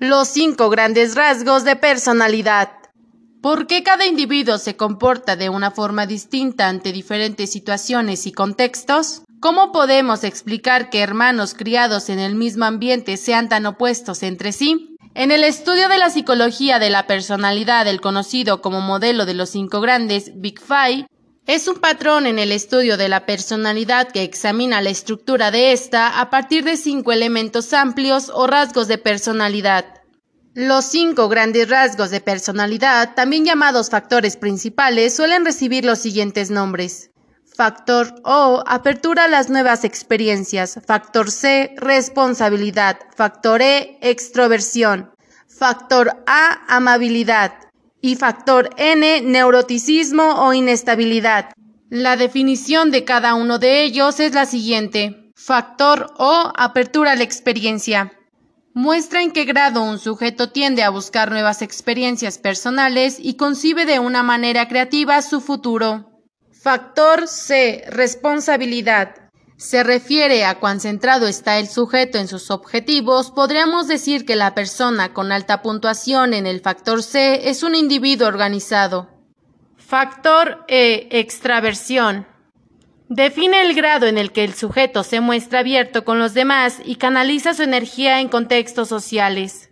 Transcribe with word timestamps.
Los 0.00 0.28
cinco 0.28 0.70
grandes 0.70 1.14
rasgos 1.14 1.62
de 1.64 1.76
personalidad. 1.76 2.70
¿Por 3.42 3.66
qué 3.66 3.82
cada 3.82 4.06
individuo 4.06 4.56
se 4.56 4.74
comporta 4.74 5.36
de 5.36 5.50
una 5.50 5.72
forma 5.72 6.06
distinta 6.06 6.68
ante 6.68 6.90
diferentes 6.90 7.52
situaciones 7.52 8.26
y 8.26 8.32
contextos? 8.32 9.24
¿Cómo 9.40 9.72
podemos 9.72 10.24
explicar 10.24 10.88
que 10.88 11.00
hermanos 11.00 11.52
criados 11.52 12.08
en 12.08 12.18
el 12.18 12.34
mismo 12.34 12.64
ambiente 12.64 13.18
sean 13.18 13.50
tan 13.50 13.66
opuestos 13.66 14.22
entre 14.22 14.52
sí? 14.52 14.96
En 15.14 15.32
el 15.32 15.44
estudio 15.44 15.90
de 15.90 15.98
la 15.98 16.08
psicología 16.08 16.78
de 16.78 16.88
la 16.88 17.06
personalidad, 17.06 17.86
el 17.86 18.00
conocido 18.00 18.62
como 18.62 18.80
modelo 18.80 19.26
de 19.26 19.34
los 19.34 19.50
cinco 19.50 19.82
grandes, 19.82 20.32
Big 20.34 20.60
Five, 20.62 21.08
es 21.50 21.66
un 21.66 21.80
patrón 21.80 22.28
en 22.28 22.38
el 22.38 22.52
estudio 22.52 22.96
de 22.96 23.08
la 23.08 23.26
personalidad 23.26 24.12
que 24.12 24.22
examina 24.22 24.80
la 24.80 24.90
estructura 24.90 25.50
de 25.50 25.72
ésta 25.72 26.20
a 26.20 26.30
partir 26.30 26.62
de 26.62 26.76
cinco 26.76 27.10
elementos 27.10 27.72
amplios 27.72 28.30
o 28.32 28.46
rasgos 28.46 28.86
de 28.86 28.98
personalidad. 28.98 29.84
Los 30.54 30.84
cinco 30.84 31.28
grandes 31.28 31.68
rasgos 31.68 32.10
de 32.10 32.20
personalidad, 32.20 33.16
también 33.16 33.44
llamados 33.44 33.90
factores 33.90 34.36
principales, 34.36 35.16
suelen 35.16 35.44
recibir 35.44 35.84
los 35.84 35.98
siguientes 35.98 36.52
nombres. 36.52 37.10
Factor 37.56 38.14
O, 38.22 38.62
apertura 38.64 39.24
a 39.24 39.28
las 39.28 39.50
nuevas 39.50 39.82
experiencias. 39.82 40.78
Factor 40.86 41.32
C, 41.32 41.74
responsabilidad. 41.78 42.96
Factor 43.16 43.60
E, 43.60 43.98
extroversión. 44.02 45.10
Factor 45.48 46.22
A, 46.28 46.64
amabilidad 46.68 47.69
y 48.00 48.16
factor 48.16 48.70
N, 48.76 49.22
neuroticismo 49.22 50.46
o 50.46 50.52
inestabilidad. 50.52 51.52
La 51.88 52.16
definición 52.16 52.90
de 52.90 53.04
cada 53.04 53.34
uno 53.34 53.58
de 53.58 53.82
ellos 53.82 54.20
es 54.20 54.34
la 54.34 54.46
siguiente. 54.46 55.32
Factor 55.34 56.12
O, 56.18 56.52
apertura 56.56 57.12
a 57.12 57.16
la 57.16 57.24
experiencia. 57.24 58.12
Muestra 58.74 59.22
en 59.22 59.32
qué 59.32 59.44
grado 59.44 59.82
un 59.82 59.98
sujeto 59.98 60.50
tiende 60.50 60.82
a 60.82 60.90
buscar 60.90 61.30
nuevas 61.30 61.62
experiencias 61.62 62.38
personales 62.38 63.18
y 63.18 63.34
concibe 63.34 63.84
de 63.86 63.98
una 63.98 64.22
manera 64.22 64.68
creativa 64.68 65.20
su 65.22 65.40
futuro. 65.40 66.10
Factor 66.52 67.26
C, 67.26 67.84
responsabilidad 67.88 69.29
se 69.60 69.82
refiere 69.82 70.46
a 70.46 70.58
cuán 70.58 70.80
centrado 70.80 71.26
está 71.26 71.58
el 71.58 71.68
sujeto 71.68 72.16
en 72.16 72.28
sus 72.28 72.50
objetivos, 72.50 73.30
podríamos 73.30 73.88
decir 73.88 74.24
que 74.24 74.34
la 74.34 74.54
persona 74.54 75.12
con 75.12 75.32
alta 75.32 75.60
puntuación 75.60 76.32
en 76.32 76.46
el 76.46 76.62
factor 76.62 77.02
C 77.02 77.50
es 77.50 77.62
un 77.62 77.74
individuo 77.74 78.26
organizado. 78.26 79.10
Factor 79.76 80.64
E. 80.66 81.08
Extraversión. 81.10 82.26
Define 83.10 83.60
el 83.60 83.74
grado 83.74 84.06
en 84.06 84.16
el 84.16 84.32
que 84.32 84.44
el 84.44 84.54
sujeto 84.54 85.02
se 85.02 85.20
muestra 85.20 85.58
abierto 85.58 86.06
con 86.06 86.18
los 86.18 86.32
demás 86.32 86.78
y 86.82 86.94
canaliza 86.94 87.52
su 87.52 87.62
energía 87.62 88.20
en 88.20 88.28
contextos 88.28 88.88
sociales. 88.88 89.69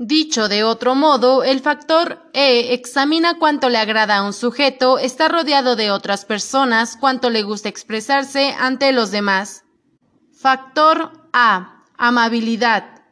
Dicho 0.00 0.48
de 0.48 0.62
otro 0.62 0.94
modo, 0.94 1.42
el 1.42 1.58
factor 1.58 2.30
E 2.32 2.72
examina 2.72 3.36
cuánto 3.36 3.68
le 3.68 3.78
agrada 3.78 4.18
a 4.18 4.22
un 4.22 4.32
sujeto 4.32 5.00
estar 5.00 5.32
rodeado 5.32 5.74
de 5.74 5.90
otras 5.90 6.24
personas, 6.24 6.96
cuánto 6.96 7.30
le 7.30 7.42
gusta 7.42 7.68
expresarse 7.68 8.54
ante 8.60 8.92
los 8.92 9.10
demás. 9.10 9.64
Factor 10.32 11.28
A. 11.32 11.82
Amabilidad. 11.96 13.02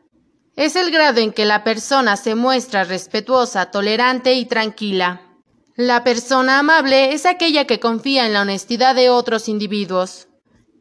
Es 0.54 0.76
el 0.76 0.92
grado 0.92 1.20
en 1.20 1.32
que 1.32 1.44
la 1.44 1.64
persona 1.64 2.16
se 2.16 2.36
muestra 2.36 2.84
respetuosa, 2.84 3.72
tolerante 3.72 4.34
y 4.34 4.46
tranquila. 4.46 5.22
La 5.74 6.04
persona 6.04 6.60
amable 6.60 7.14
es 7.14 7.26
aquella 7.26 7.66
que 7.66 7.80
confía 7.80 8.26
en 8.26 8.32
la 8.32 8.42
honestidad 8.42 8.94
de 8.94 9.10
otros 9.10 9.48
individuos. 9.48 10.28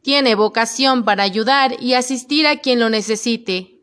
Tiene 0.04 0.36
vocación 0.36 1.04
para 1.04 1.24
ayudar 1.24 1.82
y 1.82 1.94
asistir 1.94 2.46
a 2.46 2.58
quien 2.58 2.78
lo 2.78 2.90
necesite. 2.90 3.75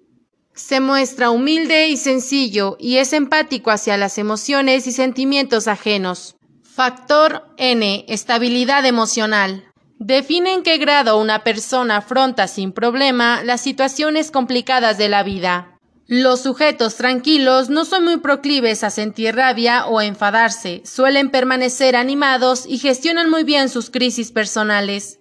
Se 0.55 0.79
muestra 0.79 1.31
humilde 1.31 1.87
y 1.87 1.97
sencillo 1.97 2.77
y 2.79 2.97
es 2.97 3.13
empático 3.13 3.71
hacia 3.71 3.97
las 3.97 4.19
emociones 4.19 4.85
y 4.85 4.91
sentimientos 4.91 5.67
ajenos. 5.67 6.35
Factor 6.61 7.47
N. 7.57 8.05
Estabilidad 8.07 8.85
emocional. 8.85 9.65
Define 9.97 10.53
en 10.53 10.63
qué 10.63 10.77
grado 10.77 11.19
una 11.19 11.43
persona 11.43 11.97
afronta 11.97 12.47
sin 12.47 12.71
problema 12.71 13.43
las 13.43 13.61
situaciones 13.61 14.29
complicadas 14.29 14.99
de 14.99 15.09
la 15.09 15.23
vida. 15.23 15.79
Los 16.05 16.41
sujetos 16.41 16.95
tranquilos 16.97 17.69
no 17.69 17.85
son 17.85 18.03
muy 18.03 18.17
proclives 18.17 18.83
a 18.83 18.91
sentir 18.91 19.35
rabia 19.35 19.87
o 19.87 20.01
enfadarse, 20.01 20.83
suelen 20.85 21.31
permanecer 21.31 21.95
animados 21.95 22.65
y 22.67 22.77
gestionan 22.77 23.29
muy 23.29 23.43
bien 23.43 23.69
sus 23.69 23.89
crisis 23.89 24.31
personales. 24.31 25.19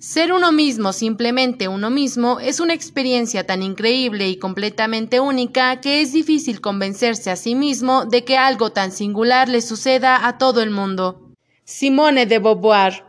Ser 0.00 0.32
uno 0.32 0.52
mismo, 0.52 0.92
simplemente 0.92 1.66
uno 1.66 1.90
mismo, 1.90 2.38
es 2.38 2.60
una 2.60 2.72
experiencia 2.72 3.44
tan 3.44 3.64
increíble 3.64 4.28
y 4.28 4.38
completamente 4.38 5.18
única 5.18 5.80
que 5.80 6.00
es 6.00 6.12
difícil 6.12 6.60
convencerse 6.60 7.32
a 7.32 7.36
sí 7.36 7.56
mismo 7.56 8.04
de 8.04 8.24
que 8.24 8.36
algo 8.36 8.70
tan 8.70 8.92
singular 8.92 9.48
le 9.48 9.60
suceda 9.60 10.28
a 10.28 10.38
todo 10.38 10.62
el 10.62 10.70
mundo. 10.70 11.32
Simone 11.64 12.26
de 12.26 12.38
Beauvoir 12.38 13.07